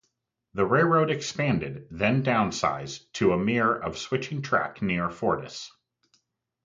[0.55, 5.69] The railroad expanded, then downsized to a mere of switching track near Fordyce.